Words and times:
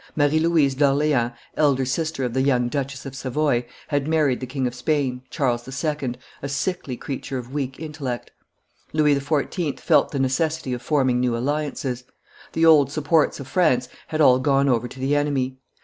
Marie 0.15 0.39
Louise 0.39 0.73
d'Orleans, 0.73 1.31
elder 1.55 1.85
sister 1.85 2.23
of 2.23 2.33
the 2.33 2.41
young 2.41 2.69
Duchess 2.69 3.05
of 3.05 3.15
Savoy, 3.15 3.67
had 3.89 4.07
married 4.07 4.39
the 4.39 4.47
King 4.47 4.65
of 4.65 4.73
Spain, 4.73 5.21
Charles 5.29 5.67
II., 5.67 6.15
a 6.41 6.49
sickly 6.49 6.97
creature 6.97 7.37
of 7.37 7.53
weak 7.53 7.79
intellect. 7.79 8.31
Louis 8.93 9.13
XIV. 9.13 9.79
felt 9.79 10.09
the 10.09 10.17
necessity 10.17 10.73
of 10.73 10.81
forming 10.81 11.19
new 11.19 11.37
alliances; 11.37 12.03
the 12.53 12.65
old 12.65 12.91
supports 12.91 13.39
of 13.39 13.47
France 13.47 13.89
had 14.07 14.21
all 14.21 14.39
gone 14.39 14.67
over 14.67 14.87
to 14.87 14.99
the 14.99 15.15
enemy. 15.15 15.59